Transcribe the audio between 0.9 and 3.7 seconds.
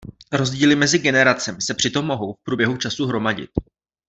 generacemi se přitom mohou v průběhu času hromadit.